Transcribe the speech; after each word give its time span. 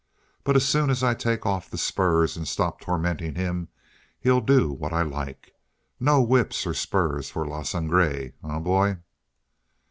But 0.43 0.55
as 0.55 0.65
soon 0.67 0.89
as 0.89 1.03
I 1.03 1.13
take 1.13 1.45
off 1.45 1.69
the 1.69 1.77
spurs 1.77 2.35
and 2.35 2.47
stop 2.47 2.81
tormenting 2.81 3.35
him, 3.35 3.67
he'll 4.19 4.41
do 4.41 4.71
what 4.71 4.91
I 4.91 5.03
like. 5.03 5.53
No 5.99 6.23
whips 6.23 6.65
or 6.65 6.73
spurs 6.73 7.29
for 7.29 7.47
Le 7.47 7.63
Sangre. 7.63 8.33
Eh, 8.43 8.59
boy?" 8.61 8.97